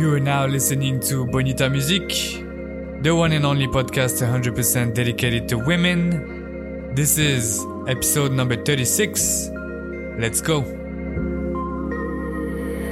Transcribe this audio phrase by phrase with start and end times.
[0.00, 2.08] You are now listening to Bonita Music,
[3.02, 6.94] the one and only podcast 100% dedicated to women.
[6.94, 9.50] This is episode number 36.
[10.18, 10.62] Let's go.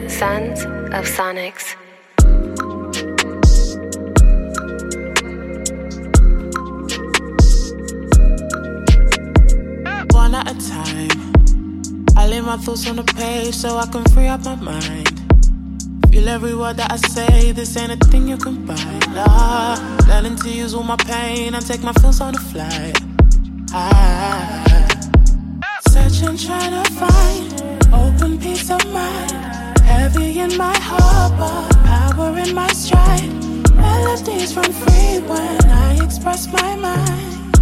[0.07, 0.61] Sons
[0.93, 1.77] of Sonics.
[10.13, 11.33] One at a time.
[12.19, 15.18] I lay my thoughts on the page so I can free up my mind.
[16.19, 18.75] Feel every word that I say, this ain't a thing you can buy.
[19.15, 19.77] Nah,
[20.09, 23.01] learning to use all my pain and take my feels on the flight.
[23.73, 24.99] I
[25.89, 27.63] search and try to find
[27.95, 29.31] open peace of mind.
[29.83, 33.31] Heavy in my heart, but power in my stride.
[33.77, 37.55] Melodies run free when I express my mind.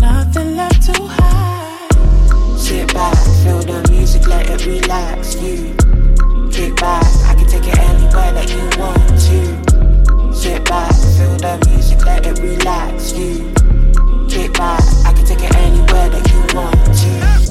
[0.00, 2.58] Nothing left to hide.
[2.58, 5.85] Sit back, feel the music, let it relax you.
[6.56, 10.34] Kick back, I can take it anywhere that you want to.
[10.34, 13.52] Sit back, feel the music, let it relax you.
[14.26, 17.46] Kick back, I can take it anywhere that you want to.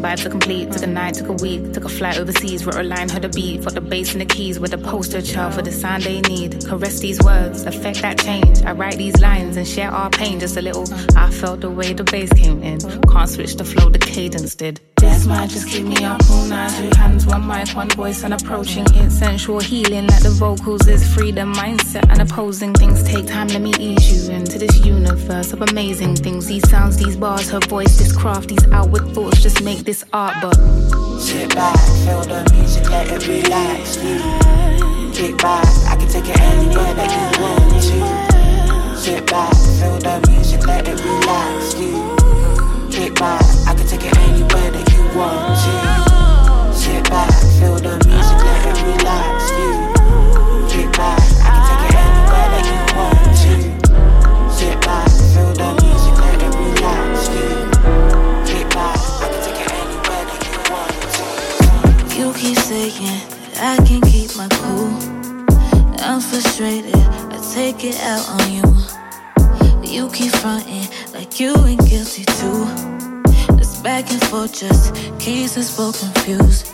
[0.00, 2.84] Vibe to complete, took a night, took a week, took a flight overseas, wrote a
[2.84, 5.62] line, heard a beat, put the bass in the keys with a poster child for
[5.62, 6.64] the sound they need.
[6.64, 8.62] Caress these words, affect that change.
[8.62, 10.86] I write these lines and share our pain just a little.
[11.16, 12.78] I felt the way the bass came in.
[13.10, 14.80] Can't switch the flow, the cadence did.
[15.26, 16.70] Might just keep me up all night.
[16.78, 19.10] Two hands, one mic, one voice, and approaching it.
[19.10, 23.48] Sensual healing, like the vocals is freedom, mindset, and opposing things take time.
[23.48, 26.46] Let me ease you into this universe of amazing things.
[26.46, 30.36] These sounds, these bars, her voice, this craft, these outward thoughts just make this art.
[30.42, 30.56] But
[31.18, 34.18] Sit back, feel the music, let it relax you.
[35.14, 38.96] Kick back, I can take it anywhere that you want to.
[38.96, 42.24] Sit back, feel the music, let it relax you.
[42.90, 46.13] Kick back, I can take it anywhere that you want to.
[74.60, 76.72] Back and forth, just both confused.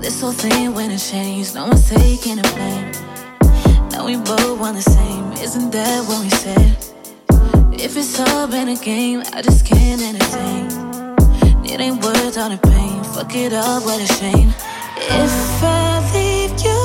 [0.00, 2.92] This whole thing went and changed, no one's taking the blame.
[3.90, 6.76] Now we both want the same, isn't that what we said?
[7.72, 10.70] If it's all been a game, I just can't entertain.
[11.64, 13.02] It ain't worth all the pain.
[13.04, 14.54] Fuck it up, what a shame.
[14.96, 16.84] If I leave you,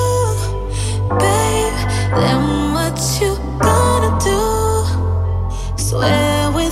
[1.20, 1.76] babe,
[2.20, 5.78] then what you gonna do?
[5.78, 6.72] Swear you,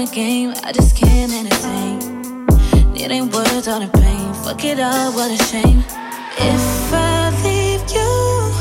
[0.00, 1.98] it's a game, I just can't entertain.
[2.94, 4.32] It ain't worth all the pain.
[4.44, 5.82] Fuck it up, what a shame.
[6.36, 8.52] If I leave you,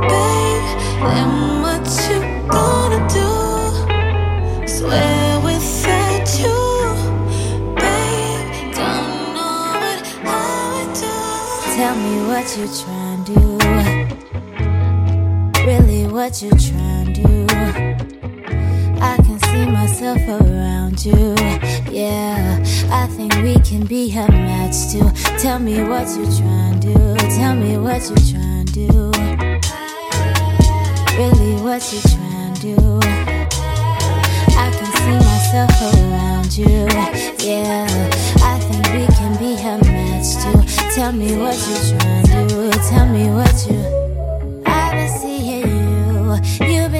[0.00, 0.64] babe,
[1.02, 3.30] then what you gonna do?
[4.66, 6.58] Swear without you,
[7.76, 10.36] babe, don't know what I
[10.74, 11.16] would do.
[11.76, 13.58] Tell me what you trying to do.
[15.66, 18.11] Really, what you trying to do?
[19.70, 21.34] Myself around you.
[21.90, 22.58] Yeah,
[22.90, 25.08] I think we can be a match too.
[25.38, 27.16] Tell me what you're trying to do.
[27.36, 29.10] Tell me what you're trying to do.
[31.16, 33.00] Really, what you're trying to do?
[34.56, 36.86] I can see myself around you.
[37.46, 37.86] Yeah,
[38.42, 40.94] I think we can be a match too.
[40.94, 42.70] Tell me what you're trying to do.
[42.88, 43.91] Tell me what you.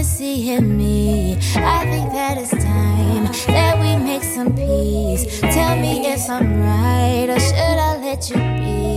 [0.03, 1.37] Seeing me.
[1.57, 5.41] I think that it's time that we make some peace.
[5.41, 8.93] Tell me if I'm right or should I let you be.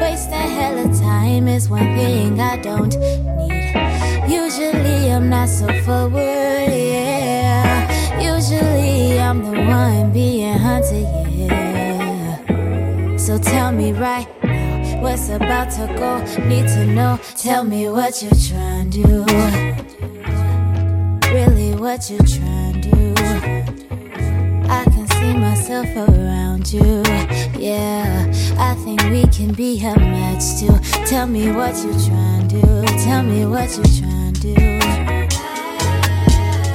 [0.00, 4.30] Wasting of time is one thing I don't need.
[4.30, 6.20] Usually I'm not so forward,
[6.70, 8.20] yeah.
[8.20, 12.36] Usually I'm the one being hunted, yeah.
[13.16, 16.18] So tell me right now what's about to go.
[16.46, 17.18] Need to know.
[17.36, 19.97] Tell me what you're trying to do.
[21.88, 23.14] What you're trying to do.
[24.68, 27.02] I can see myself around you.
[27.58, 30.78] Yeah, I think we can be a match too.
[31.06, 32.84] Tell me what you're trying to do.
[32.98, 34.54] Tell me what you're trying to do.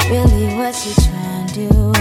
[0.10, 1.92] Really, what you're trying to do.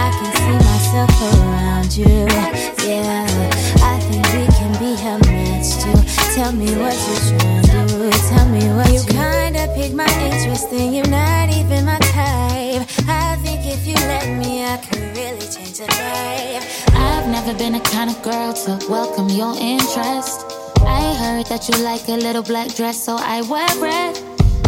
[0.00, 2.24] I can see myself around you.
[2.88, 3.26] Yeah,
[3.84, 6.00] I think we can be a match too.
[6.34, 8.10] Tell me what you're trying to do.
[8.30, 9.09] Tell me what you kinda
[9.74, 12.82] piqued my interest, and you're not even my type.
[13.08, 16.88] I think if you let me, I could really change your life.
[16.94, 20.44] I've never been the kind of girl to welcome your interest.
[20.82, 24.18] I heard that you like a little black dress, so I wear red.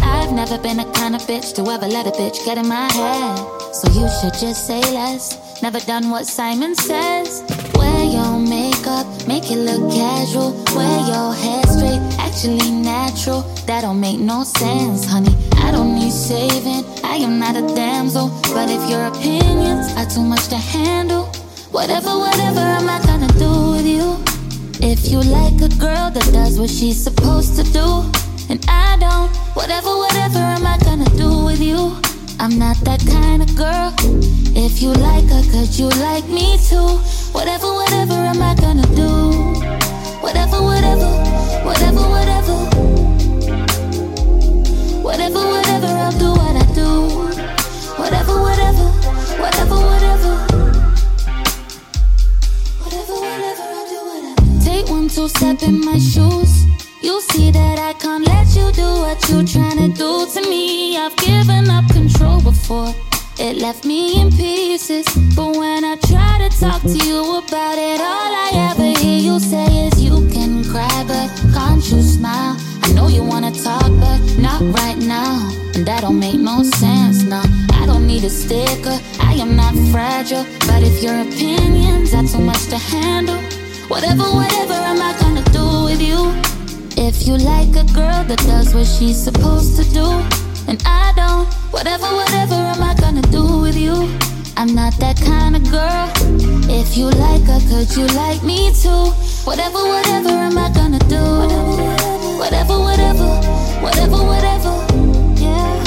[0.01, 2.91] I've never been the kind of bitch to ever let a bitch get in my
[2.91, 3.37] head.
[3.73, 5.61] So you should just say less.
[5.61, 7.41] Never done what Simon says.
[9.27, 10.51] Make it look casual.
[10.75, 13.41] Wear your hair straight, actually natural.
[13.67, 15.35] That don't make no sense, honey.
[15.57, 16.83] I don't need saving.
[17.03, 18.29] I am not a damsel.
[18.53, 21.25] But if your opinions are too much to handle,
[21.71, 24.17] whatever, whatever am I gonna do with you?
[24.85, 28.03] If you like a girl that does what she's supposed to do,
[28.49, 31.95] and I don't, whatever, whatever am I gonna do with you?
[32.39, 33.93] I'm not that kind of girl.
[34.55, 36.99] If you like her, could you like me too?
[37.31, 39.09] Whatever, whatever am I gonna do?
[40.23, 41.11] Whatever, whatever,
[41.67, 42.57] whatever, whatever.
[45.07, 46.89] Whatever, whatever, I'll do what I do.
[48.01, 48.85] Whatever, whatever,
[49.43, 50.33] whatever, whatever.
[52.83, 54.65] Whatever, whatever, I'll do what I do.
[54.65, 56.53] Take one, two step in my shoes.
[57.01, 60.97] You see that I can't let you do what you tryna do to me.
[60.97, 62.93] I've given up control before.
[63.39, 65.05] It left me in pieces.
[65.35, 69.39] But when I try to talk to you about it, all I ever hear you
[69.39, 72.55] say is you can cry, but can't you smile?
[72.83, 75.49] I know you wanna talk, but not right now.
[75.73, 77.43] And that don't make no sense now.
[77.73, 80.45] I don't need a sticker, I am not fragile.
[80.67, 83.41] But if your opinions are too much to handle,
[83.87, 86.31] whatever, whatever am I gonna do with you?
[86.95, 91.47] If you like a girl that does what she's supposed to do, and I don't,
[91.71, 93.95] whatever, whatever am I gonna do with you?
[94.57, 96.11] I'm not that kind of girl.
[96.69, 99.11] If you like her, could you like me too?
[99.43, 101.23] Whatever, whatever am I gonna do?
[102.39, 103.29] Whatever, whatever, whatever,
[103.81, 104.73] whatever, whatever.
[105.41, 105.83] yeah.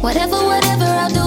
[0.00, 1.23] Whatever, whatever, I'll do.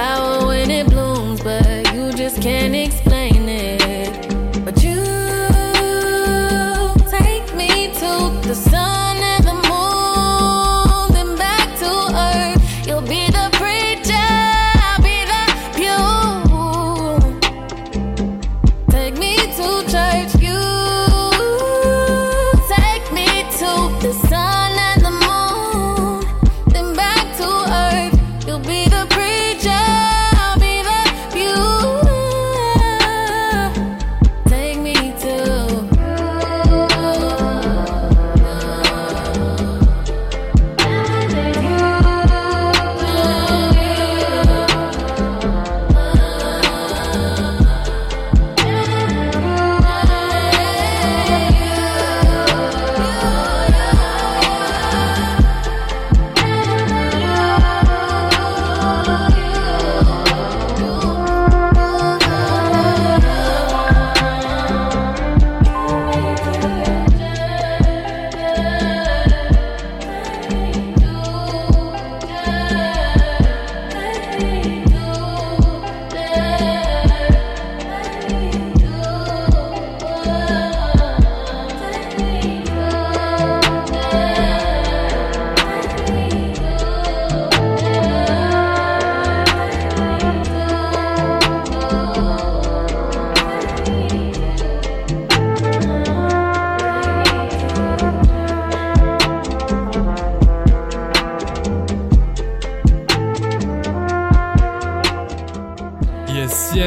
[0.00, 0.89] Flower when it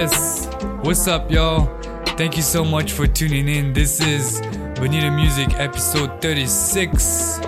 [0.03, 1.65] What's up, y'all?
[2.17, 3.71] Thank you so much for tuning in.
[3.71, 4.41] This is
[4.75, 7.39] Bonita Music episode 36.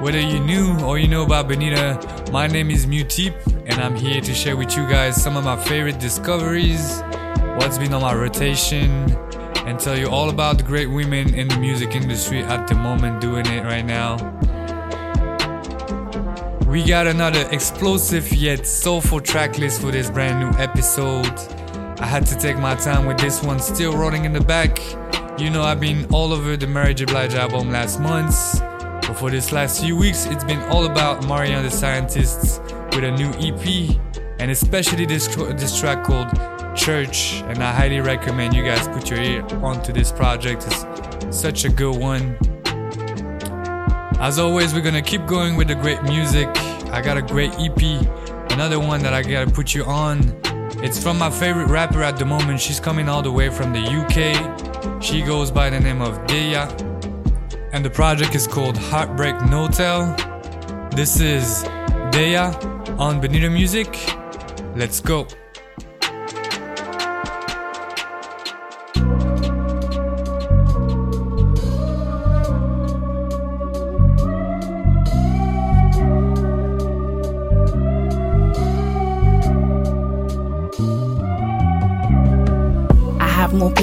[0.00, 2.00] Whether you knew or you know about Bonita,
[2.32, 3.34] my name is Muteep,
[3.68, 7.00] and I'm here to share with you guys some of my favorite discoveries,
[7.58, 8.90] what's been on my rotation,
[9.64, 13.20] and tell you all about the great women in the music industry at the moment
[13.20, 14.16] doing it right now.
[16.66, 21.63] We got another explosive yet soulful track list for this brand new episode.
[22.04, 24.78] I had to take my time with this one still rolling in the back.
[25.40, 27.06] You know, I've been all over the Mary J.
[27.06, 28.60] Blige album last month.
[28.60, 32.60] But for this last few weeks, it's been all about Mariah the Scientist
[32.92, 33.96] with a new EP,
[34.38, 36.28] and especially this, this track called
[36.76, 37.40] Church.
[37.46, 40.66] And I highly recommend you guys put your ear onto this project.
[40.66, 42.36] It's such a good one.
[44.20, 46.48] As always, we're gonna keep going with the great music.
[46.92, 47.82] I got a great EP,
[48.52, 50.43] another one that I gotta put you on.
[50.84, 52.60] It's from my favorite rapper at the moment.
[52.60, 55.02] She's coming all the way from the UK.
[55.02, 56.68] She goes by the name of Deyah.
[57.72, 60.14] And the project is called Heartbreak No Tell.
[60.90, 61.64] This is
[62.12, 63.88] Deyah on Bonita Music.
[64.76, 65.26] Let's go.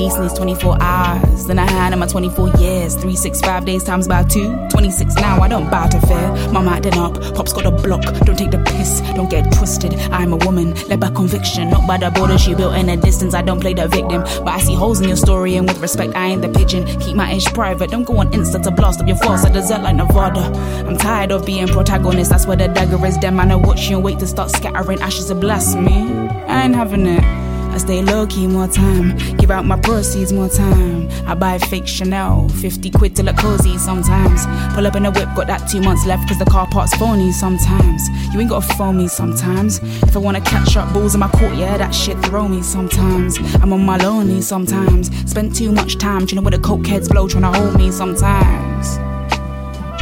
[0.01, 2.93] Peace these 24 hours than I had in my 24 years.
[2.95, 4.49] 365 days times by two.
[4.69, 6.27] 26 now, I don't bow to fear.
[6.51, 8.03] Mama acting up, pop's got a block.
[8.25, 9.93] Don't take the piss, don't get twisted.
[10.11, 13.35] I'm a woman, led by conviction, not by the border she built in a distance.
[13.35, 16.15] I don't play the victim, but I see holes in your story, and with respect,
[16.15, 16.85] I ain't the pigeon.
[16.99, 19.45] Keep my age private, don't go on Insta to blast up your false.
[19.45, 20.41] I desert like Nevada.
[20.87, 23.19] I'm tired of being protagonist, that's where the dagger is.
[23.19, 26.09] Them, I watch you and wait to start scattering ashes of blasphemy.
[26.47, 27.50] I ain't having it.
[27.71, 31.09] I stay low key more time, give out my proceeds more time.
[31.25, 34.45] I buy fake Chanel, 50 quid to look cozy sometimes.
[34.75, 37.31] Pull up in a whip, got that two months left cause the car park's phony
[37.31, 38.09] sometimes.
[38.33, 39.79] You ain't gotta phone me sometimes.
[40.03, 43.37] If I wanna catch up balls in my court, yeah, that shit throw me sometimes.
[43.61, 45.09] I'm on my lonely sometimes.
[45.29, 48.97] Spend too much time chilling with the coke heads blow trying to hold me sometimes.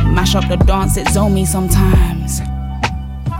[0.06, 2.40] Mash up the dance, it's on me sometimes.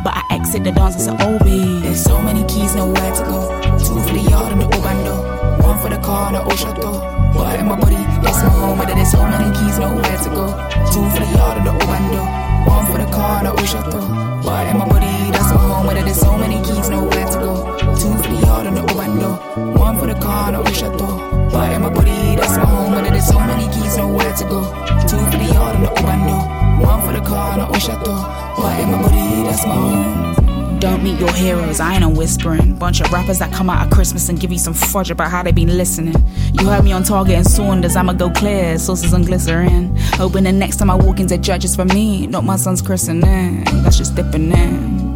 [0.04, 1.82] But I exit the dance, it's an OB.
[1.82, 3.59] There's so many keys, nowhere to go.
[3.86, 5.16] Two for the yard and the Obando.
[5.64, 6.92] One for the car and the Oshato.
[7.36, 8.78] What in my body, that's my home.
[8.78, 10.46] But there's so many keys, nowhere to go.
[10.92, 12.22] Two for the yard and the Obando.
[12.68, 14.00] One for the car and the Oshato.
[14.44, 15.86] What in my body, that's my home.
[15.88, 17.54] But there's so many keys, nowhere to go.
[18.00, 19.78] Two for the yard and the Obando.
[19.78, 21.08] One for the car and the Oshato.
[21.54, 22.92] What in my body, that's my home.
[22.94, 24.62] But there's so many keys, nowhere to go.
[25.10, 26.84] Two for the yard and the Obando.
[26.86, 28.14] One for the car, no Oshato.
[28.60, 30.49] Why in my body, that's my home.
[30.80, 32.74] Don't meet your heroes, I ain't no whispering.
[32.76, 35.44] Bunch of rappers that come out at Christmas and give you some fudge about how
[35.44, 36.16] they been listening.
[36.54, 39.94] You heard me on Target and Saunders, I'ma go clear, sauces and glycerin.
[40.14, 43.66] Hoping the next time I walk into judges for me, not my son's christening.
[43.84, 45.09] That's just dipping in.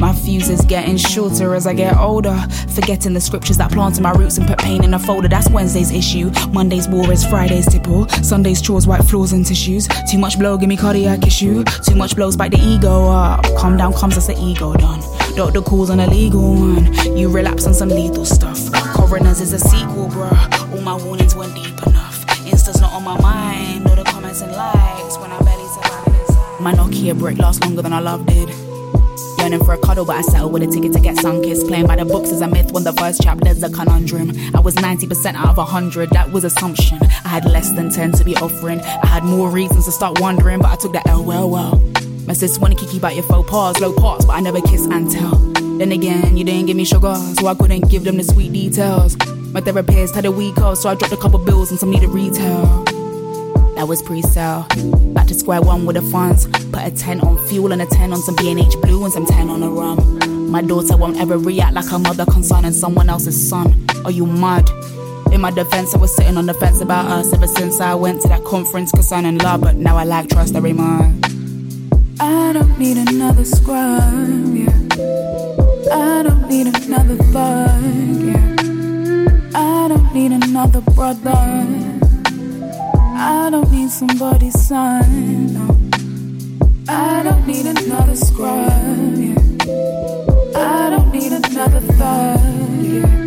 [0.00, 2.36] My fuse is getting shorter as I get older.
[2.74, 5.28] Forgetting the scriptures that planted my roots and put pain in a folder.
[5.28, 6.30] That's Wednesday's issue.
[6.52, 8.08] Monday's war is Friday's tipple.
[8.08, 9.88] Sunday's chores, white floors and tissues.
[10.10, 11.64] Too much blow, give me cardiac issue.
[11.64, 13.44] Too much blows, bite the ego up.
[13.56, 15.00] Calm down, comes as the ego done.
[15.36, 17.16] Doctor calls on a legal one.
[17.16, 18.72] You relapse on some lethal stuff.
[18.94, 20.72] Coroners is a sequel, bruh.
[20.72, 22.24] All my warnings weren't deep enough.
[22.46, 23.86] Insta's not on my mind.
[23.86, 25.64] All the comments and likes when I barely.
[26.64, 28.63] My Nokia brick lasts longer than I love did.
[29.44, 31.66] Yearning for a cuddle, but I settle with a ticket to get sun kissed.
[31.66, 34.32] Playing by the books is a myth when the first chapter's a conundrum.
[34.54, 36.98] I was 90% out of 100, that was assumption.
[37.02, 38.80] I had less than 10 to be offering.
[38.80, 41.76] I had more reasons to start wondering, but I took that L well, well.
[42.26, 44.86] My sis wanna kick you about your faux pas, low parts, but I never kiss
[44.86, 45.36] and tell.
[45.76, 49.14] Then again, you didn't give me sugar, so I couldn't give them the sweet details.
[49.52, 52.08] My therapist had a week off, so I dropped a couple bills and some needed
[52.08, 52.93] retail.
[53.76, 54.66] That was pre-sale.
[55.12, 56.46] Back to square one with the funds.
[56.46, 59.50] Put a 10 on fuel and a 10 on some B&H blue and some 10
[59.50, 60.50] on a rum.
[60.50, 63.86] My daughter won't ever react like her mother concerning someone else's son.
[64.04, 64.70] Are you mad?
[65.32, 68.22] In my defense, I was sitting on the fence about us ever since I went
[68.22, 71.20] to that conference concerning love, but now I like trust every man.
[72.20, 74.70] I don't need another scrub, yeah.
[75.92, 78.56] I don't need another thug, yeah.
[79.56, 81.93] I don't need another brother.
[83.16, 85.78] I don't need somebody's son, no.
[86.88, 89.38] I don't need another scrub, yeah.
[90.56, 92.40] I don't need another thug,
[92.82, 93.24] yeah.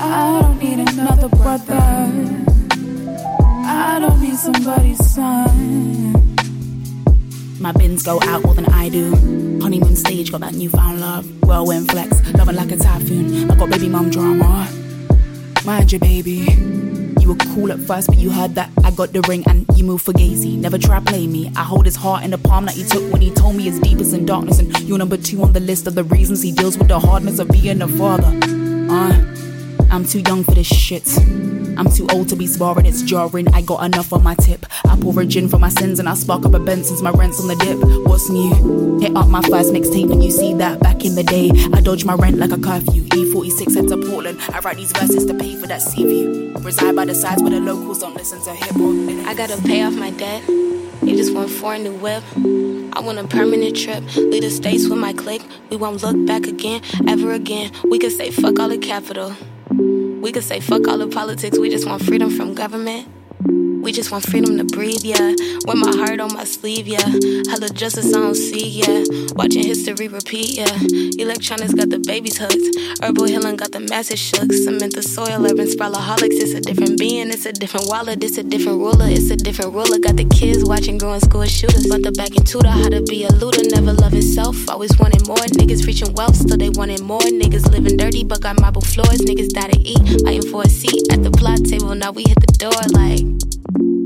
[0.00, 2.20] I don't need another brother.
[3.64, 6.12] I don't need somebody's son.
[7.60, 9.10] My bins go out more than I do.
[9.62, 11.26] Honeymoon stage, got that newfound love.
[11.44, 13.50] Whirlwind flex, loving like a typhoon.
[13.50, 14.68] I got baby mum drama.
[15.64, 16.89] Mind your baby
[17.30, 20.04] were cool at first, but you heard that I got the ring and you moved
[20.04, 20.58] for Gazy.
[20.58, 21.52] Never try play me.
[21.56, 23.78] I hold his heart in the palm that he took when he told me his
[23.78, 24.58] deepest in darkness.
[24.58, 27.38] And you're number two on the list of the reasons he deals with the hardness
[27.38, 28.36] of being a father.
[28.90, 29.12] Uh,
[29.92, 31.06] I'm too young for this shit.
[31.78, 33.46] I'm too old to be sparring, it's jarring.
[33.54, 34.66] I got enough on my tip.
[34.84, 37.10] I pour a gin for my sins and I spark up a bend since my
[37.10, 37.78] rent's on the dip.
[38.08, 38.98] What's new?
[39.00, 41.50] Hit up my first mixtape and you see that back in the day.
[41.72, 43.06] I dodge my rent like a curfew.
[43.16, 44.40] Even 36 into Portland.
[44.52, 46.54] I write these verses to pay for that sea view.
[46.60, 49.26] Reside by the sides where the locals don't listen to hip hop.
[49.26, 50.46] I gotta pay off my debt.
[51.02, 52.22] They just want four in the whip.
[52.96, 54.04] I want a permanent trip.
[54.14, 55.42] Leave the states with my clique.
[55.68, 57.72] We won't look back again, ever again.
[57.90, 59.34] We can say fuck all the capital.
[59.68, 61.58] We can say fuck all the politics.
[61.58, 63.08] We just want freedom from government.
[63.80, 65.34] We just want freedom to breathe, yeah.
[65.64, 67.08] Wear my heart on my sleeve, yeah.
[67.48, 69.04] Hella justice I don't see, yeah.
[69.34, 70.78] Watching history repeat, yeah.
[71.18, 73.02] Electronics got the babies hooked.
[73.02, 74.52] Herbal healing got the masses shook.
[74.52, 76.38] Cement the soil, urban sprawlaholics.
[76.38, 79.72] It's a different being, it's a different wallet, it's a different ruler, it's a different
[79.72, 79.98] ruler.
[79.98, 81.86] Got the kids watching growing school shooters.
[81.88, 84.56] But the back and tutor how to be a looter, never love itself.
[84.68, 85.38] Always wanted more.
[85.56, 87.20] Niggas reaching wealth, still they wanted more.
[87.20, 89.20] Niggas living dirty, but got marble floors.
[89.22, 91.94] Niggas die to eat, fighting for a seat at the plot table.
[91.94, 93.49] Now we hit the door like.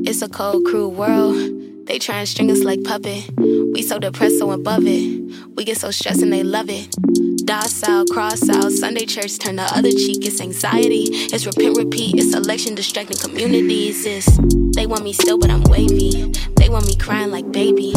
[0.06, 1.34] It's a cold, cruel world.
[1.86, 3.24] They try and string us like puppet.
[3.38, 5.32] We so depressed, so above it.
[5.56, 6.94] We get so stressed and they love it.
[7.46, 8.70] Docile, cross out.
[8.70, 10.26] Sunday church turn the other cheek.
[10.26, 11.08] It's anxiety.
[11.10, 12.16] It's repent, repeat.
[12.16, 14.04] It's election, distracting communities.
[14.04, 14.26] It's
[14.76, 16.30] they want me still, but I'm wavy.
[16.56, 17.94] They want me crying like baby.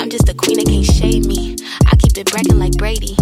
[0.00, 1.56] I'm just a queen that can't shade me.
[1.86, 3.16] I keep it bragging like Brady.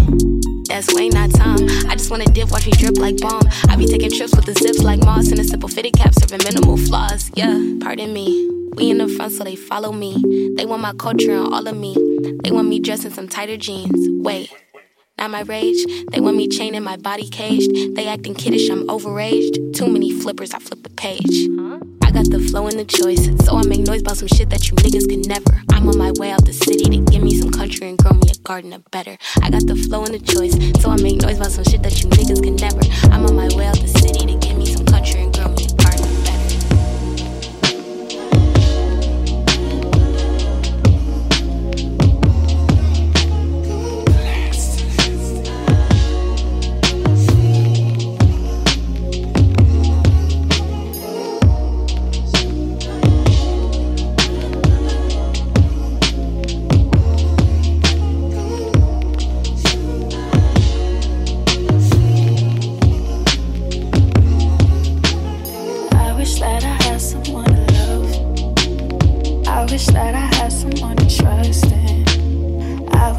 [0.86, 1.58] Way not time.
[1.88, 3.42] I just wanna dip, watch me drip like bomb.
[3.68, 6.38] I be taking trips with the zips like Moss and a simple fitted cap, serving
[6.44, 7.32] minimal flaws.
[7.34, 8.48] Yeah, pardon me.
[8.74, 10.54] We in the front, so they follow me.
[10.56, 11.96] They want my culture and all of me.
[12.44, 13.92] They want me dressed in some tighter jeans.
[14.22, 14.54] Wait.
[15.18, 15.84] Not my rage.
[16.12, 17.96] They want me chained in my body caged.
[17.96, 19.74] They acting kiddish, I'm overaged.
[19.74, 21.48] Too many flippers, I flip the page.
[22.04, 24.70] I got the flow and the choice, so I make noise about some shit that
[24.70, 25.60] you niggas can never.
[25.72, 28.30] I'm on my way out the city to give me some country and grow me
[28.30, 29.18] a garden of better.
[29.42, 32.00] I got the flow and the choice, so I make noise about some shit that
[32.00, 32.80] you niggas can never.
[33.12, 35.27] I'm on my way out the city to give me some country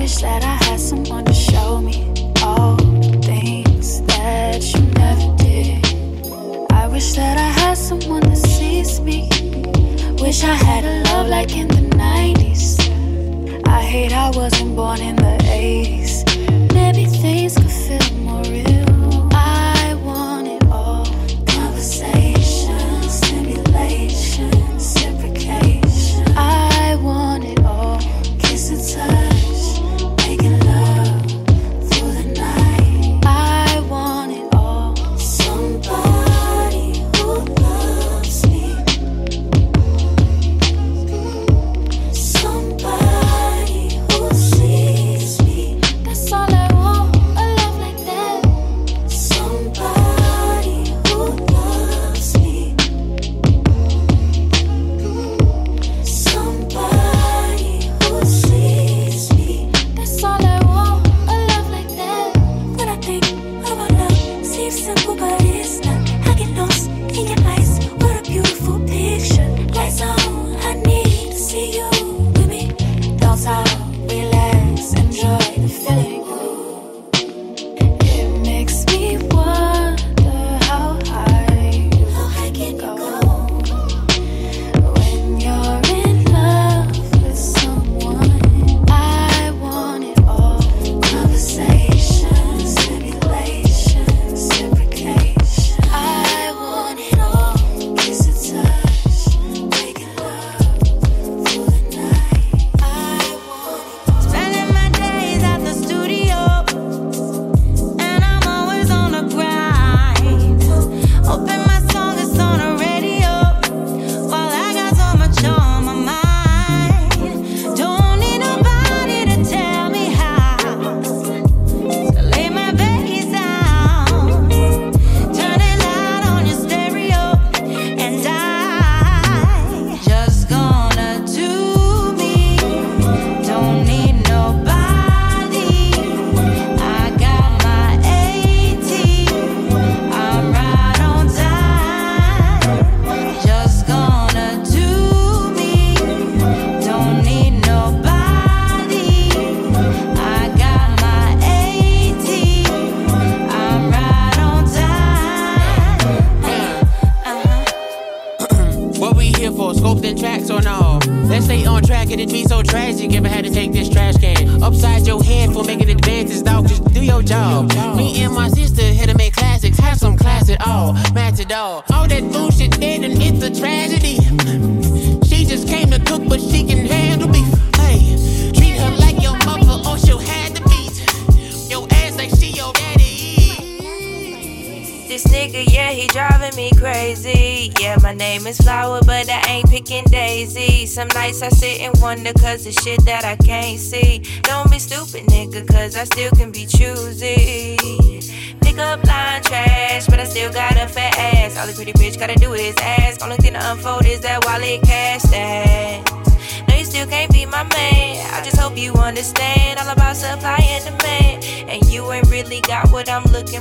[0.10, 1.28] wish that I had someone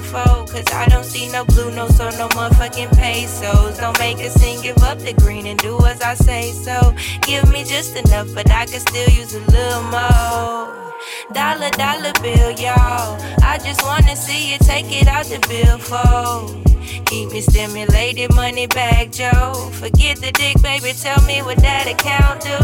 [0.02, 0.46] for.
[0.52, 3.78] Cause I don't see no blue notes or no motherfucking pesos.
[3.78, 6.94] Don't make a scene, give up the green and do as I say so.
[7.22, 10.92] Give me just enough, but I can still use a little more.
[11.32, 13.20] Dollar, dollar bill, y'all.
[13.42, 16.64] I just wanna see you take it out the billfold.
[17.06, 19.70] Keep me stimulated, money back, Joe.
[19.72, 20.92] Forget the dick, baby.
[20.92, 22.56] Tell me what that account do.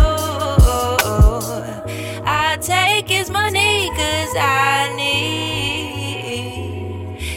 [2.26, 5.93] I take his money, cause I need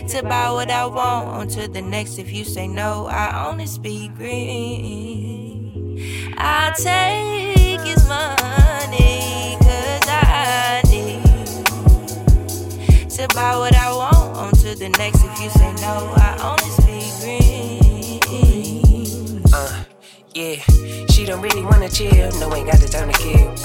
[0.08, 1.28] to buy what I want.
[1.28, 2.18] On to the next.
[2.18, 5.98] If you say no, I only speak green.
[6.38, 11.26] I take his money, cause I need
[13.10, 14.38] to buy what I want.
[14.38, 15.26] On to the next.
[15.26, 18.22] If you say no, I only speak green.
[19.54, 19.84] Uh,
[20.34, 20.56] yeah,
[21.10, 22.32] she don't really wanna chill.
[22.40, 23.56] No, ain't got the time to kill.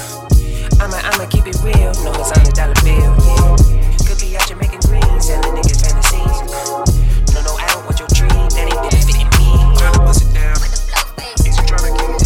[0.81, 1.93] I'ma, I'ma keep it real.
[2.03, 3.15] No, it's on the dollar bill.
[3.23, 3.57] Yeah,
[4.09, 4.72] could be out greens,
[5.23, 6.43] selling niggas fantasies.
[7.33, 8.49] No, no, I don't want your dream.
[8.59, 9.55] That ain't benefiting me.
[9.79, 10.59] Tryna bust it down.
[11.39, 12.23] Is you tryna get it?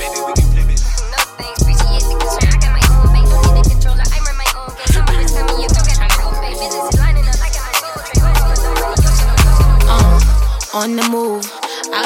[0.00, 0.80] Maybe we can flip it.
[9.88, 10.20] Uh,
[10.74, 11.55] on the move.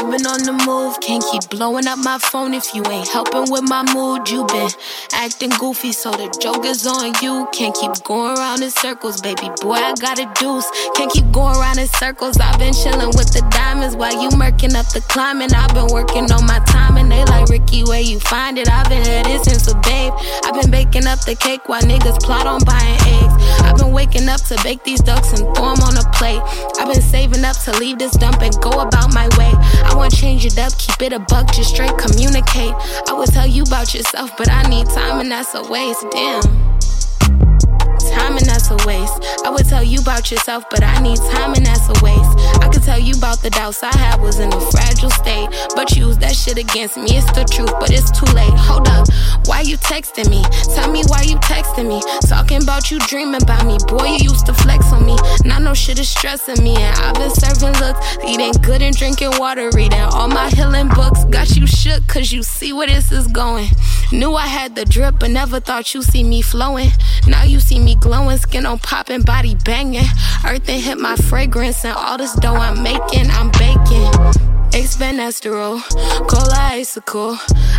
[0.01, 3.53] I've been on the move, can't keep blowing up my phone if you ain't helping
[3.53, 4.31] with my mood.
[4.31, 4.71] You been
[5.13, 7.47] acting goofy, so the joke is on you.
[7.53, 9.77] Can't keep going around in circles, baby boy.
[9.77, 10.65] I got a deuce.
[10.97, 12.41] Can't keep going around in circles.
[12.41, 15.53] I've been chilling with the diamonds while you murking up the climbing.
[15.53, 18.73] I've been working on my time, and they like Ricky, where you find it?
[18.73, 20.17] I've been headed since a babe.
[20.49, 23.37] I've been baking up the cake while niggas plot on buying eggs.
[23.69, 26.41] I've been waking up to bake these ducks and throw 'em on a plate.
[26.81, 29.53] I've been saving up to leave this dump and go about my way.
[29.91, 32.75] I want change it up, keep it a buck, just straight communicate.
[33.09, 36.07] I will tell you about yourself, but I need time and that's a waste.
[36.13, 37.70] Damn.
[38.11, 39.25] Time and that's a waste.
[39.45, 42.33] I would tell you about yourself, but I need time and that's a waste.
[42.63, 45.97] I could tell you about the doubts I had was in a fragile state, but
[45.97, 47.17] you use that shit against me.
[47.17, 48.53] It's the truth, but it's too late.
[48.69, 49.07] Hold up,
[49.47, 50.43] why you texting me?
[50.75, 52.01] Tell me why you texting me.
[52.27, 54.07] Talking about you dreaming about me, boy.
[54.19, 55.17] You used to flex on me.
[55.45, 59.33] Now no shit is stressing me, and I've been serving looks, eating good and drinking
[59.39, 61.25] water, reading all my healing books.
[61.25, 63.69] Got you shook, cause you see where this is going.
[64.13, 66.91] Knew I had the drip, but never thought you see me flowing.
[67.27, 70.05] Now you see me glowing, skin on popping, body banging.
[70.47, 74.41] Earth and hit my fragrance, and all this dough I'm making, I'm baking.
[74.73, 75.83] Expand esterol,
[76.29, 77.37] cola icicle.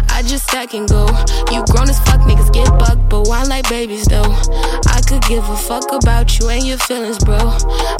[0.09, 1.07] I just stack and go.
[1.51, 4.35] You grown as fuck, niggas get bucked, but wine like babies though.
[4.87, 7.37] I could give a fuck about you and your feelings, bro.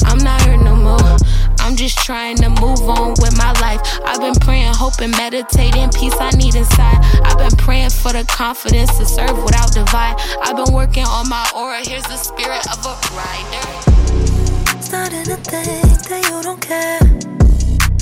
[0.04, 1.16] I'm not hurt no more.
[1.62, 3.80] I'm just trying to move on with my life.
[4.04, 6.98] I've been praying, hoping, meditating, peace I need inside.
[7.22, 10.16] I've been praying for the confidence to serve without divide.
[10.42, 11.78] I've been working on my aura.
[11.84, 14.82] Here's the spirit of a rider.
[14.82, 16.98] Starting to think that you don't care.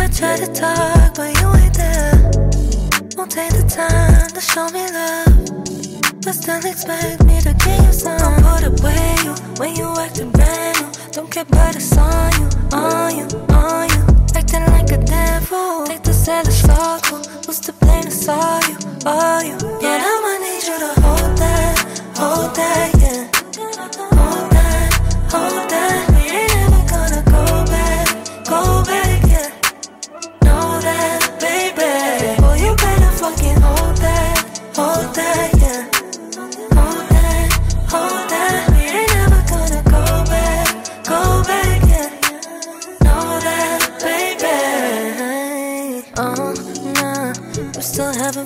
[0.00, 2.16] I try to talk, but you ain't there.
[3.16, 6.24] Won't take the time to show me love.
[6.24, 8.18] But still expect me to give you some.
[8.18, 10.79] Don't put away you when you acting brand.
[11.12, 14.00] Don't care but it's on you, on you, on you.
[14.36, 15.84] Acting like a damn fool.
[15.84, 17.18] Take the set of circle.
[17.46, 18.06] Who's to blame?
[18.06, 19.56] It's all you, all you.
[19.82, 21.74] Yeah, I'ma need you to hold that,
[22.16, 23.26] hold that, yeah.
[23.58, 24.90] Hold that,
[25.32, 26.10] hold that.
[26.14, 28.06] We ain't never gonna go back,
[28.46, 29.50] go back, yeah.
[30.46, 32.40] Know that, baby.
[32.40, 34.36] Boy, you better fucking hold that,
[34.76, 35.59] hold that,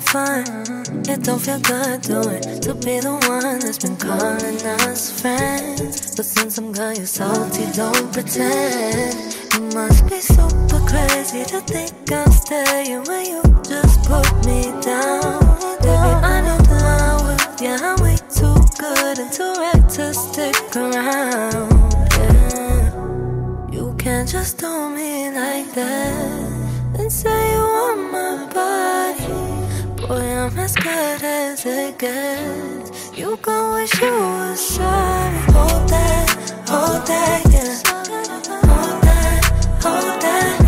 [0.01, 0.83] some.
[1.07, 6.17] It don't feel good doing to be the one that's been calling us friends.
[6.17, 9.37] But since I'm gone, you're salty, don't pretend.
[9.55, 15.39] You must be super crazy to think I'm staying when you just put me down.
[15.81, 17.65] Baby, I know that I will.
[17.65, 21.71] Yeah, I'm way too good and too right to stick around.
[22.19, 23.71] Yeah.
[23.71, 28.94] You can't just tell me like that and say you want my body.
[30.09, 33.17] Boy, I'm as good as it gets.
[33.19, 35.38] You can wish you were sorry.
[35.55, 36.29] Hold that,
[36.69, 37.75] hold that, yeah.
[38.69, 40.63] Hold that, hold that.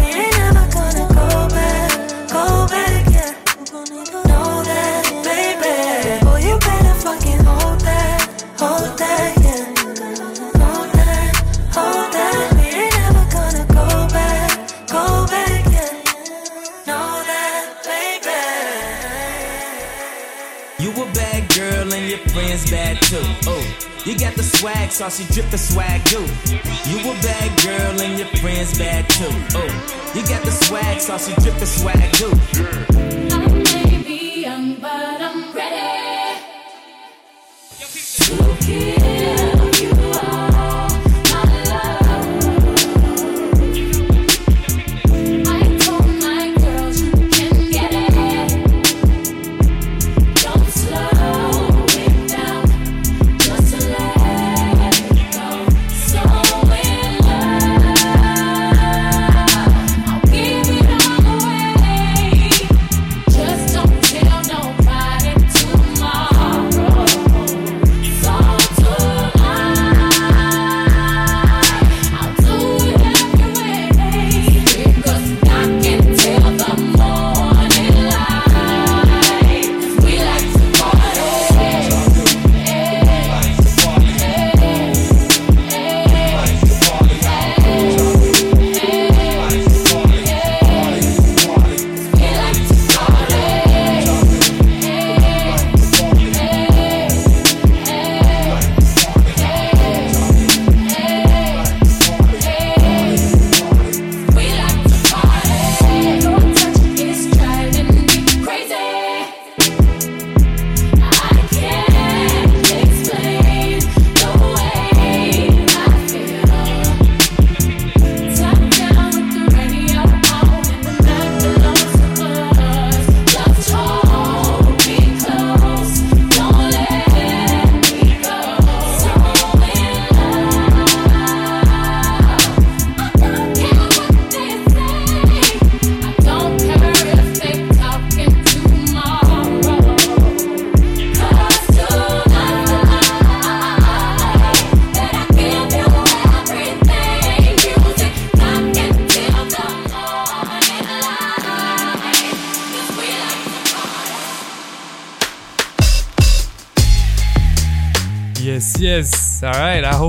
[24.07, 26.25] You got the swag, so she drip the swag too.
[26.89, 29.25] You a bad girl and your friends bad too.
[29.55, 33.26] Oh, you got the swag, so she drip the swag too.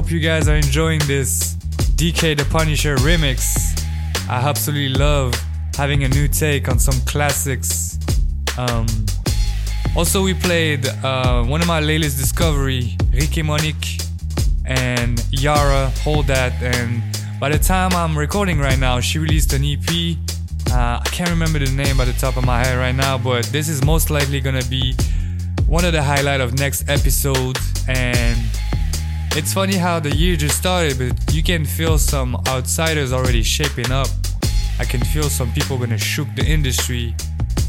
[0.07, 1.55] Hope you guys are enjoying this
[1.97, 3.83] DK the Punisher remix.
[4.29, 5.35] I absolutely love
[5.75, 7.99] having a new take on some classics.
[8.57, 8.87] Um,
[9.97, 13.99] also, we played uh, one of my latest discovery, Ricky Monique
[14.63, 16.53] and Yara Hold That.
[16.63, 17.03] And
[17.37, 20.15] by the time I'm recording right now, she released an EP.
[20.71, 23.43] Uh, I can't remember the name by the top of my head right now, but
[23.47, 24.95] this is most likely gonna be
[25.67, 27.57] one of the highlight of next episode.
[27.89, 28.39] And
[29.37, 33.91] it's funny how the year just started, but you can feel some outsiders already shaping
[33.91, 34.07] up.
[34.79, 37.15] I can feel some people gonna shook the industry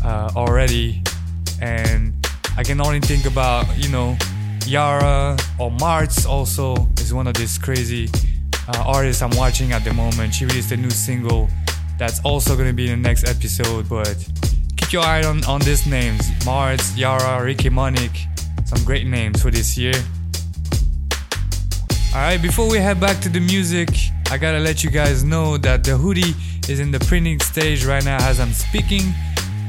[0.02, 1.02] uh, already,
[1.60, 2.14] and
[2.56, 4.16] I can only think about you know
[4.64, 8.08] Yara or Marts also is one of these crazy
[8.68, 10.34] uh, artists I'm watching at the moment.
[10.34, 11.50] She released a new single
[11.98, 14.16] that's also gonna be in the next episode, but
[14.78, 18.26] keep your eye on on these names: Marts, Yara, Ricky Monique.
[18.64, 19.92] Some great names for this year.
[22.14, 23.90] Alright, before we head back to the music,
[24.30, 26.34] I gotta let you guys know that the hoodie
[26.66, 29.02] is in the printing stage right now as I'm speaking,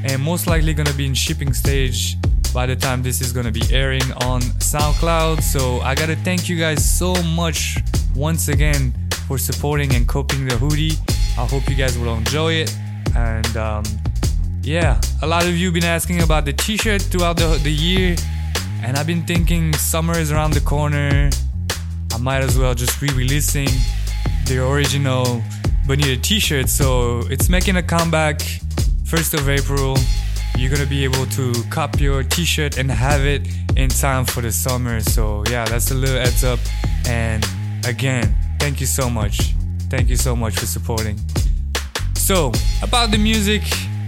[0.05, 2.15] and most likely gonna be in shipping stage
[2.53, 5.43] by the time this is gonna be airing on SoundCloud.
[5.43, 7.77] So I gotta thank you guys so much
[8.15, 8.93] once again
[9.27, 10.93] for supporting and copying the hoodie.
[11.37, 12.73] I hope you guys will enjoy it.
[13.17, 13.83] And um,
[14.63, 18.15] yeah, a lot of you been asking about the t-shirt throughout the, the year,
[18.81, 21.29] and I've been thinking summer is around the corner.
[22.19, 23.69] I might as well just re-releasing
[24.45, 25.41] the original
[25.87, 26.67] Bonita t-shirt.
[26.67, 28.39] So it's making a comeback
[29.05, 29.97] 1st of April.
[30.57, 33.47] You're gonna be able to cop your t-shirt and have it
[33.77, 34.99] in time for the summer.
[34.99, 36.59] So yeah, that's a little heads up.
[37.07, 37.47] And
[37.87, 39.53] again, thank you so much.
[39.89, 41.17] Thank you so much for supporting.
[42.15, 42.51] So
[42.83, 43.61] about the music,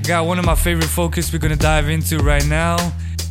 [0.03, 2.75] got one of my favorite focus we're gonna dive into right now.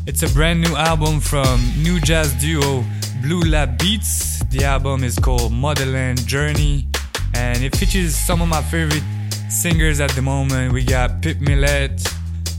[0.07, 2.83] It's a brand new album from new jazz duo
[3.23, 4.39] Blue Lab Beats.
[4.51, 6.87] The album is called Motherland Journey,
[7.35, 9.03] and it features some of my favorite
[9.49, 10.73] singers at the moment.
[10.73, 12.03] We got Pip Millett,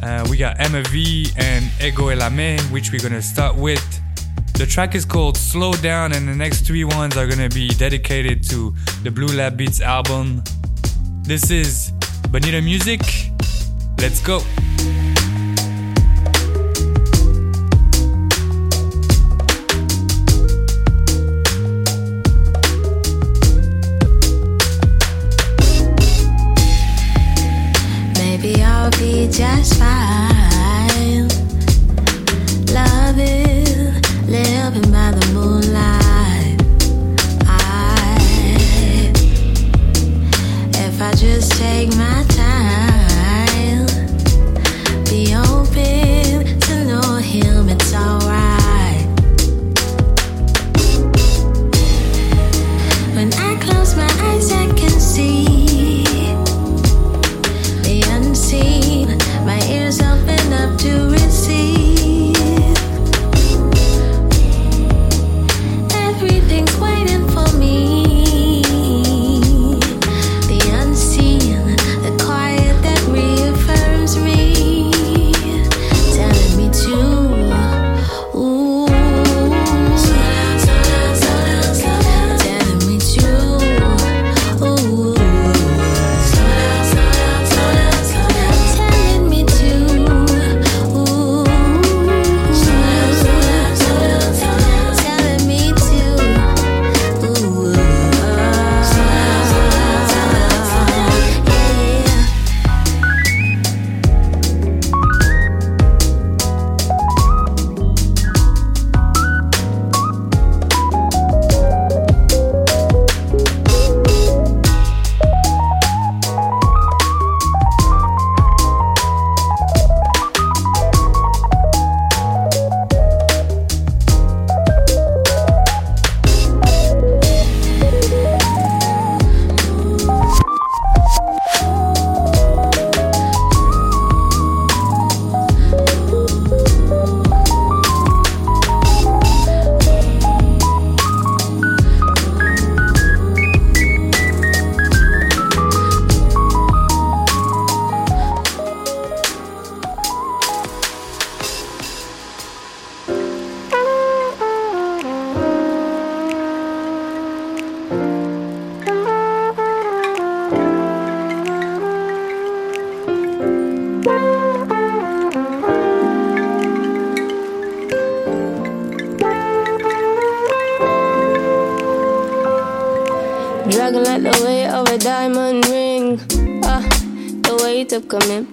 [0.03, 3.83] uh, we got Emmavie, and Ego Ella May, which we're gonna start with.
[4.53, 8.47] The track is called Slow Down, and the next three ones are gonna be dedicated
[8.49, 10.43] to the Blue Lab Beats album.
[11.23, 11.91] This is
[12.29, 13.01] Bonita Music.
[13.97, 14.41] Let's go.
[29.31, 30.30] Just fine.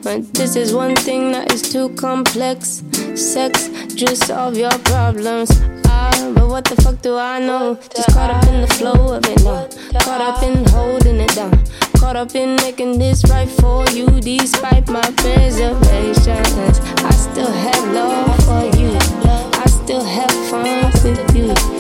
[0.08, 2.82] This is one thing that is too complex.
[3.14, 5.50] Sex, just solve your problems.
[5.84, 7.74] Ah, but what the fuck do I know?
[7.94, 9.68] Just caught up in the flow of it now.
[10.00, 11.62] Caught up in holding it down.
[11.98, 16.80] Caught up in making this right for you, despite my reservations.
[17.04, 18.96] I still have love for you.
[19.60, 21.77] I still have fun with you.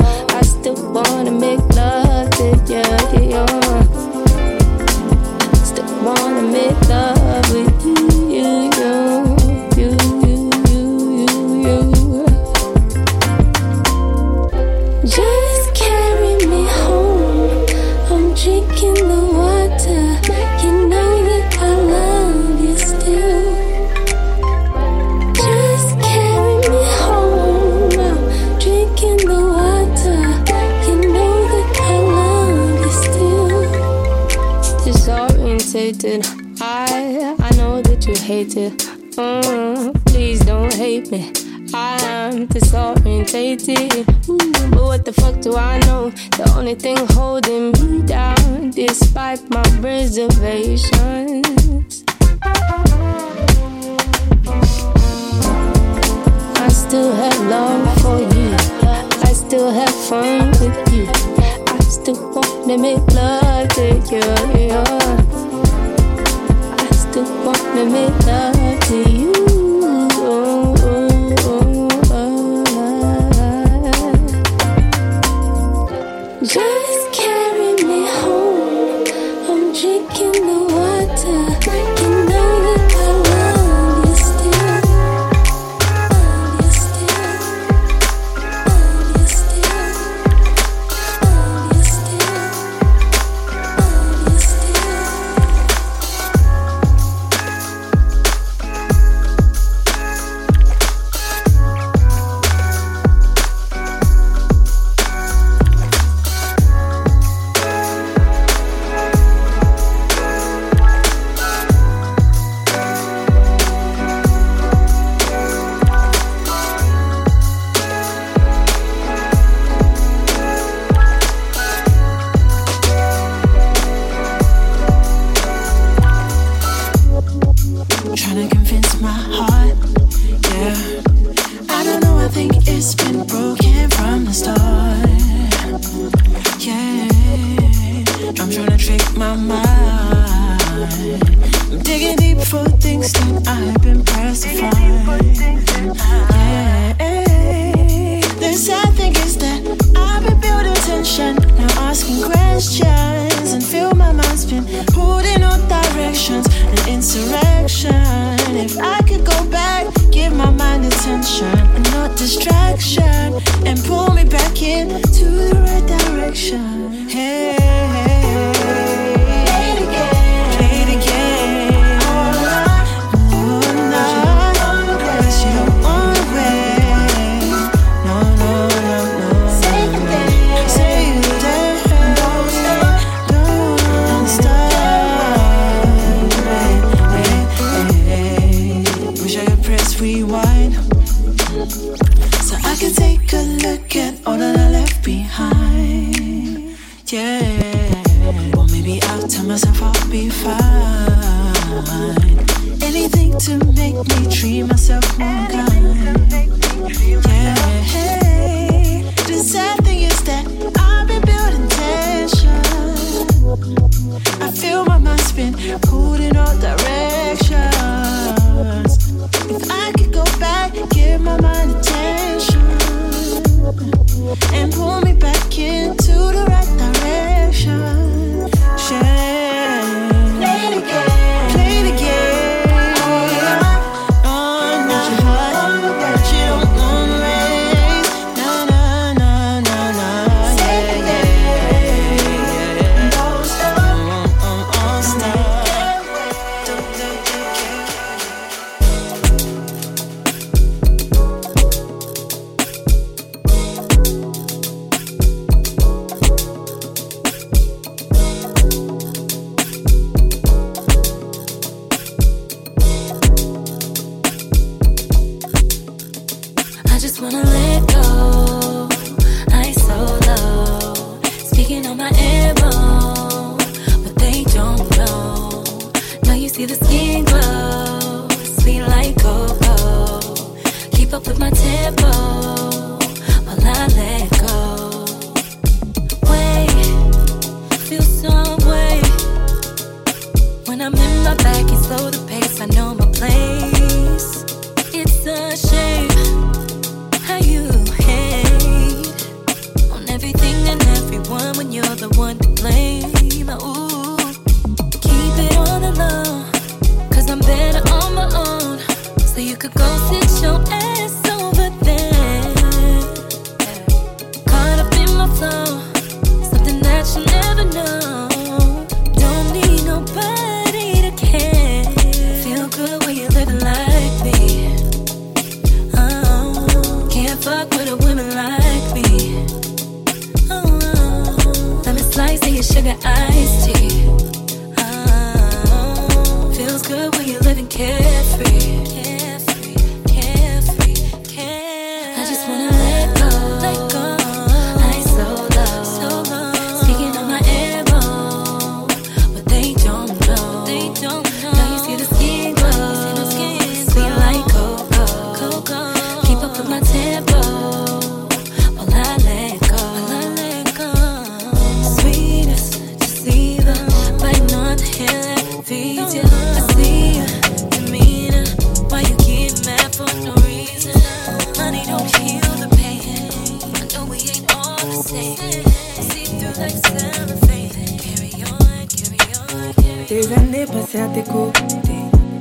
[380.90, 381.94] passer à tes côtés,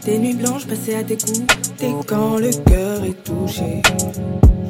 [0.05, 3.81] des nuits blanches passées à tes côtés quand le cœur est touché.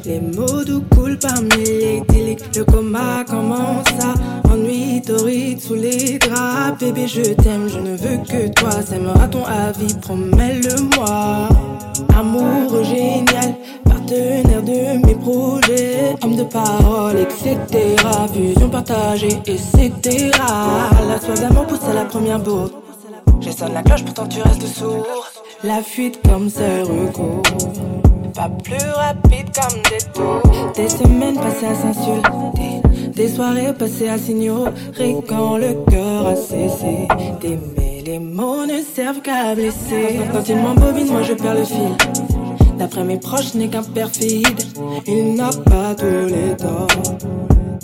[0.04, 6.18] Les mots doux coulent parmi les dyliques, le coma commence à ennui torride sous les
[6.18, 6.80] draps.
[6.80, 11.48] Bébé, je t'aime, je ne veux que toi, s'aimera ton avis, promets-le-moi.
[12.16, 13.54] Amour génial,
[13.84, 17.96] partenaire de mes projets, homme de parole, etc.
[18.32, 20.30] Fusion partagée, etc.
[21.08, 22.87] La soif d'amour pousse à la première bourre.
[23.40, 25.06] J'ai sonne la cloche, pourtant tu restes sourd.
[25.62, 27.42] La fuite comme ce recours.
[28.34, 30.72] Pas plus rapide comme des tours.
[30.74, 33.12] Des semaines passées à s'insulter.
[33.14, 37.08] Des soirées passées à s'ignorer quand le cœur a cessé
[37.40, 38.02] d'aimer.
[38.04, 40.20] Les mots ne servent qu'à blesser.
[40.32, 42.37] Quand ils m'embobinent, moi je perds le fil.
[42.78, 44.60] D'après mes proches, n'est qu'un perfide.
[45.06, 46.86] Il n'a pas tous les torts.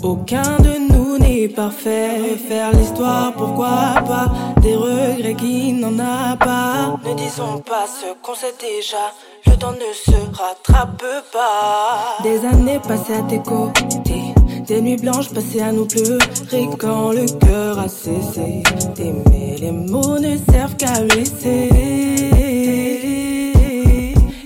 [0.01, 2.37] Aucun de nous n'est parfait.
[2.47, 4.31] Faire l'histoire, pourquoi pas?
[4.61, 6.97] Des regrets qui n'en a pas.
[7.05, 9.11] Ne disons pas ce qu'on sait déjà.
[9.47, 12.23] Le temps ne se rattrape pas.
[12.23, 14.33] Des années passées à tes côtés.
[14.67, 18.63] Des nuits blanches passées à nous pleurer quand le cœur a cessé
[18.95, 19.57] d'aimer.
[19.59, 22.34] Les mots ne servent qu'à blesser.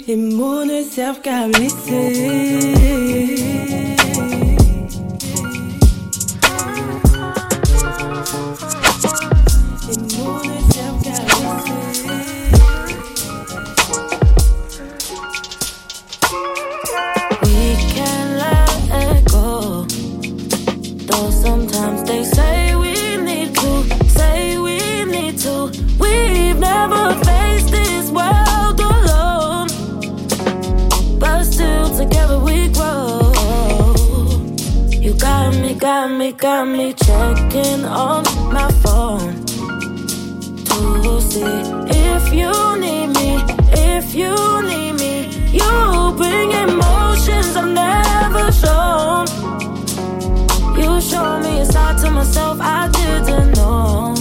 [0.09, 3.28] Les mots ne servent qu'à blesser.
[36.33, 38.23] Got me, checking on
[38.53, 39.45] my phone
[40.65, 45.29] to see if you need me, if you need me.
[45.51, 49.27] You bring emotions I've never shown.
[50.77, 54.13] You show me a side to myself I didn't know.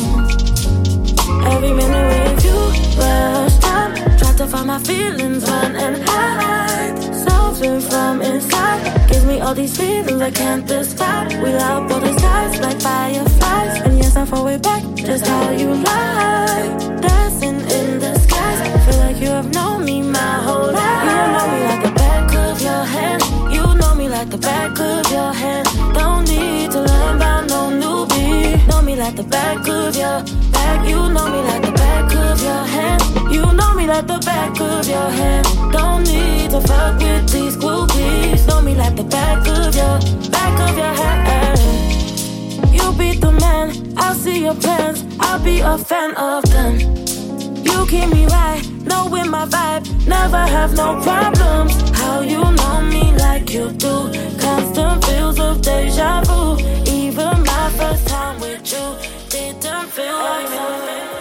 [1.45, 2.59] Every minute with you,
[2.99, 7.08] rush time, try to find my feelings, run and hide.
[7.59, 11.33] Something from inside gives me all these feelings I can't describe.
[11.43, 15.75] We love both sides like fireflies, and yes, I'm far way back just how you
[15.75, 16.69] lie.
[17.01, 21.03] Dancing in the skies, feel like you have known me my whole life.
[21.09, 23.23] You know me like the back of your hand.
[23.53, 25.67] You know me like the back of your hand.
[25.95, 28.08] Don't need to learn about no newbie.
[28.79, 30.23] Know me like the back of your
[30.53, 30.89] back.
[30.89, 33.03] You know me like the back of your hand.
[33.35, 35.45] You know me like the back of your hand.
[35.73, 38.47] Don't need to fuck with these groupies.
[38.47, 39.99] Know me like the back of your
[40.31, 41.59] back of your hand.
[42.73, 43.95] You be the man.
[43.97, 45.05] I'll see your plans.
[45.19, 46.79] I'll be a fan of them.
[47.67, 51.75] You keep me right, knowing my vibe, never have no problems.
[51.99, 54.13] How you know me like you do?
[54.39, 56.61] Constant feels of deja vu.
[56.87, 58.08] Even my first
[58.67, 58.97] you.
[59.31, 61.18] Didn't feel like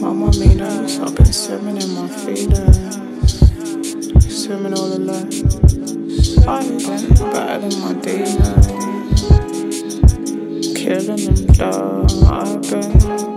[0.00, 1.00] my mummy knows.
[1.00, 2.94] I've been swimming in my feelings,
[4.44, 5.30] swimming all alone.
[6.22, 8.66] Silent, better than my demons,
[10.76, 12.06] killing them down.
[12.24, 13.28] I've been.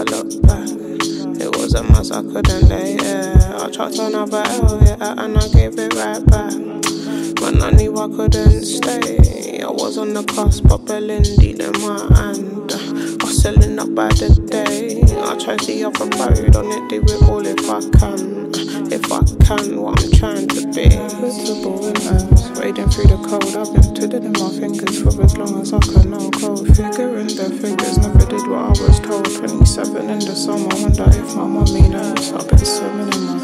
[0.00, 0.47] I've been
[1.78, 2.42] treating slowly.
[2.42, 3.62] Peace was day, yeah.
[3.62, 6.54] I tried to another L, yeah, and I gave it right back.
[7.40, 9.62] Man, I knew I couldn't stay.
[9.62, 12.72] I was on the cusp of Berlin, dealing my hand.
[13.22, 15.02] I selling up by the day.
[15.22, 18.47] I tried the other road on it, do it all if I can.
[19.18, 20.88] I can, what I'm trying to be.
[21.18, 23.50] Visible in earth, wading through the cold.
[23.56, 26.30] I've been twiddling my fingers for as long as I can know.
[26.30, 29.26] Cold figuring the figures, never did what I was told.
[29.26, 32.32] 27 in the summer, wonder if my mommy knows.
[32.32, 33.37] I've been swimming in my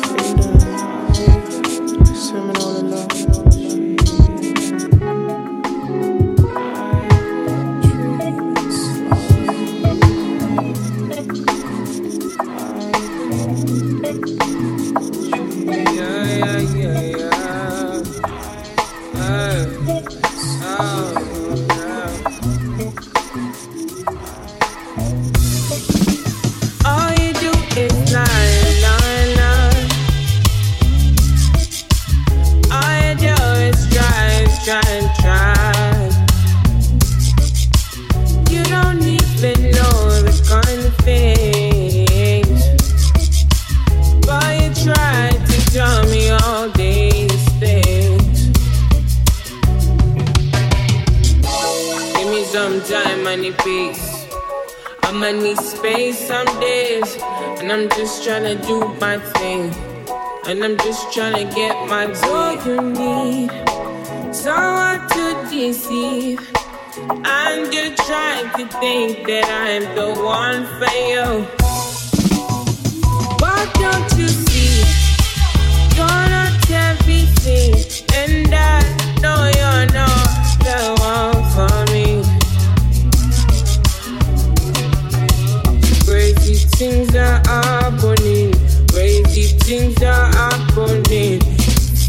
[89.64, 91.40] things are happening.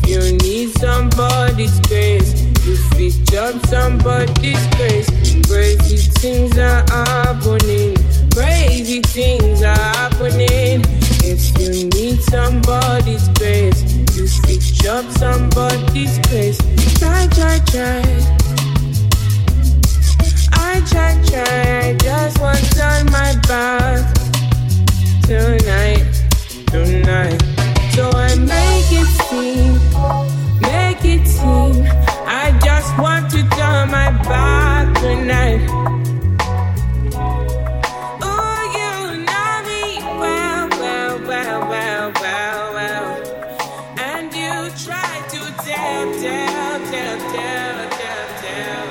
[0.05, 2.43] You need somebody's grace.
[2.65, 5.09] You fit up somebody's grace.
[5.47, 7.95] Crazy things are happening.
[8.33, 10.83] Crazy things are happening.
[11.23, 13.81] If you need somebody's grace,
[14.17, 16.59] you fit up somebody's grace.
[16.99, 18.03] Try, try, try.
[20.51, 24.13] I try, try, I just want on my back
[25.25, 26.14] tonight,
[26.83, 27.41] tonight.
[27.91, 29.73] So I make it seem,
[30.61, 31.85] make it seem.
[32.27, 35.61] I just want to turn my back tonight.
[38.21, 38.91] Oh, you
[39.23, 39.81] know me
[40.19, 43.07] well, well, well, well, well, well.
[43.99, 48.85] And you try to tell, tell, tell, tell, tell, tell.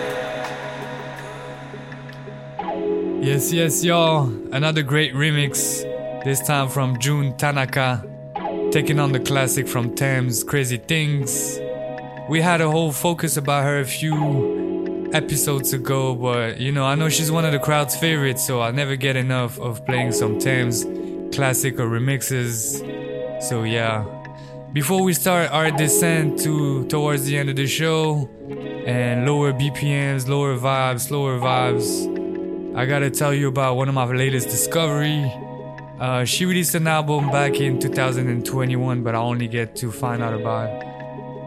[3.23, 4.31] Yes, yes, y'all.
[4.53, 5.84] Another great remix.
[6.25, 8.03] This time from June Tanaka.
[8.73, 11.61] Taking on the classic from Tems, Crazy Things.
[12.31, 16.95] We had a whole focus about her a few episodes ago, but you know, I
[16.95, 20.39] know she's one of the crowd's favorites, so I'll never get enough of playing some
[20.39, 20.85] Tems
[21.37, 22.81] classic or remixes.
[23.43, 24.07] So yeah.
[24.73, 28.31] Before we start our descent to towards the end of the show
[28.87, 34.07] and lower BPMs, lower vibes, slower vibes, I gotta tell you about one of my
[34.07, 35.31] latest discovery.
[36.01, 40.35] Uh, she released an album back in 2021, but I only get to find out
[40.35, 40.83] about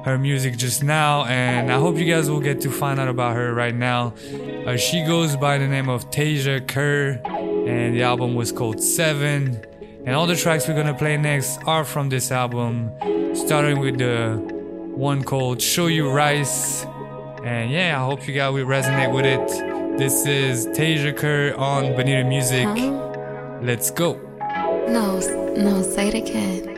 [0.05, 3.35] her music just now, and I hope you guys will get to find out about
[3.35, 4.13] her right now.
[4.65, 9.65] Uh, she goes by the name of Tasia Kerr, and the album was called Seven.
[10.05, 12.89] And all the tracks we're gonna play next are from this album,
[13.35, 14.37] starting with the
[14.95, 16.47] one called Show You Right.
[17.43, 19.97] And yeah, I hope you guys will resonate with it.
[19.97, 22.65] This is Tasia Kerr on Bonita Music.
[23.61, 24.26] Let's go.
[24.87, 25.19] No,
[25.55, 26.76] no, say it again.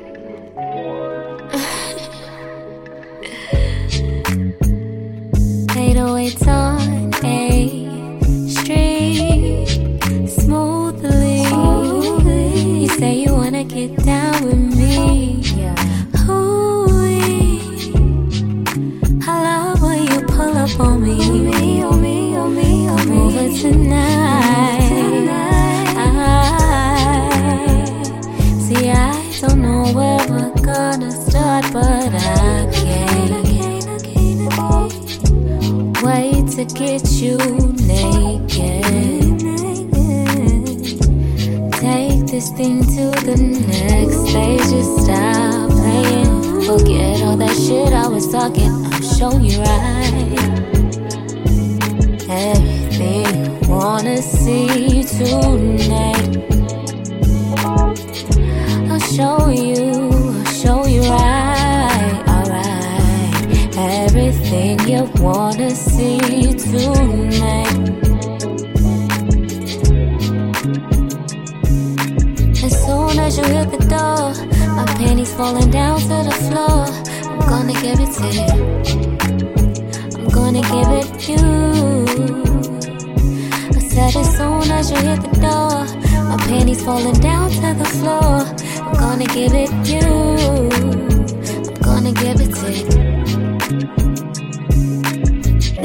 [36.74, 37.38] Get you
[37.88, 38.84] naked.
[41.74, 43.36] Take this thing to the
[43.68, 44.62] next stage.
[44.70, 46.62] Just stop playing.
[46.64, 48.72] Forget all that shit I was talking.
[48.86, 50.38] I'll show you right.
[52.30, 56.29] Everything you wanna see tonight.
[65.00, 67.78] I wanna see tonight.
[72.62, 74.34] As soon as you hit the door,
[74.76, 76.84] my panties falling down to the floor.
[77.32, 78.52] I'm gonna give it to you.
[80.20, 81.46] I'm gonna give it to you.
[83.78, 85.76] I said as soon as you hit the door,
[86.28, 88.44] my panties falling down to the floor.
[88.86, 90.12] I'm gonna give it to you.
[91.70, 93.19] I'm gonna give it to you.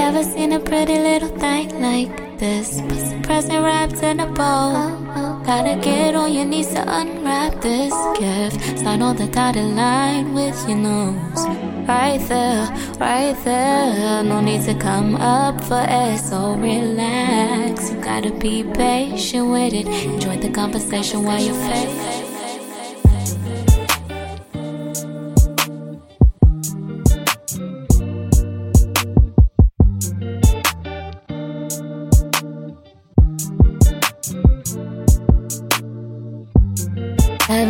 [0.05, 2.83] Never seen a pretty little thing like this.
[3.23, 5.41] Present wrapped in a bow.
[5.47, 8.81] Gotta get on your knees to unwrap this gift.
[8.81, 11.47] Sign on the dotted line with your nose.
[11.89, 12.69] Right there,
[13.01, 14.23] right there.
[14.23, 17.91] No need to come up for air, so relax.
[17.91, 19.87] You gotta be patient with it.
[19.87, 22.24] Enjoy the conversation while you're fake.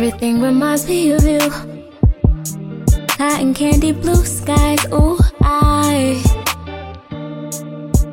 [0.05, 1.39] Everything reminds me of you.
[3.07, 6.21] Cotton candy, blue skies, ooh, I.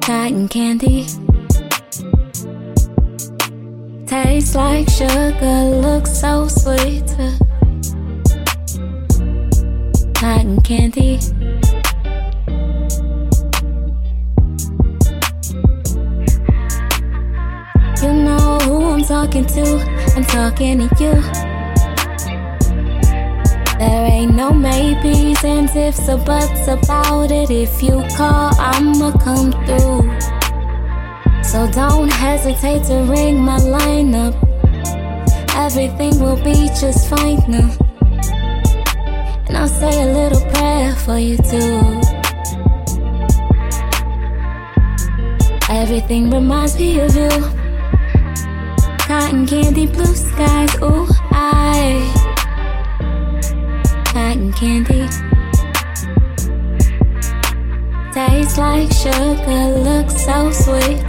[0.00, 1.04] Cotton candy.
[4.06, 7.06] Tastes like sugar, looks so sweet.
[10.14, 11.18] Cotton candy.
[18.00, 21.51] You know who I'm talking to, I'm talking to you.
[24.22, 27.50] Ain't no maybes and ifs or buts about it.
[27.50, 30.06] If you call, I'ma come through.
[31.42, 34.34] So don't hesitate to ring my line up.
[35.56, 37.74] Everything will be just fine now.
[39.48, 41.82] And I'll say a little prayer for you too.
[45.68, 47.28] Everything reminds me of you.
[49.00, 52.21] Cotton candy, blue skies, ooh, I.
[54.12, 55.08] Cotton candy.
[58.12, 61.00] Tastes like sugar, looks so sweet.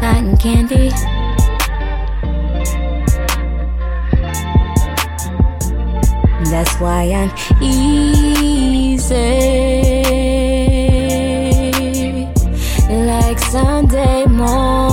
[0.00, 0.88] Cotton candy.
[6.50, 7.30] That's why I'm
[7.62, 9.14] easy.
[12.88, 14.83] Like Sunday morning.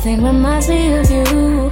[0.00, 1.70] Everything reminds me of you.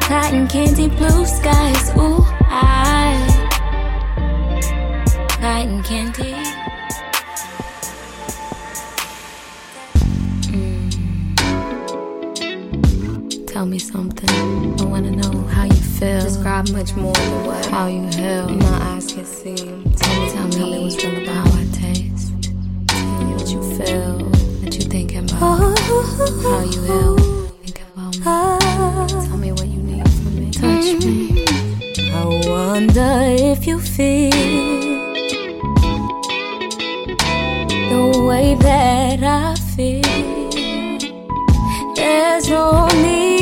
[0.00, 3.20] Cotton candy, blue skies, ooh, I.
[5.38, 6.32] Cotton candy.
[10.48, 10.88] Mm.
[13.48, 14.30] Tell me something.
[14.80, 16.22] I wanna know how you feel.
[16.22, 18.48] Describe much more than what How you feel.
[18.48, 19.56] my eyes can see.
[19.56, 19.92] Tell me,
[20.30, 22.32] tell me, tell me what's real about how I taste.
[22.88, 24.18] Tell me what you feel,
[24.62, 25.73] what you thinking about.
[25.84, 27.16] How you feel,
[27.62, 28.22] think about me.
[29.26, 30.50] Tell me what you need from me.
[30.50, 31.44] Touch me.
[32.10, 33.12] I wonder
[33.52, 34.30] if you feel
[37.90, 40.02] the way that I feel.
[41.94, 43.33] There's no need